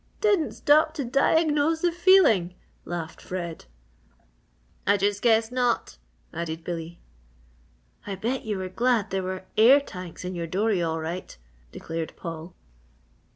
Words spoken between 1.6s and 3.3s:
the feeling!" laughed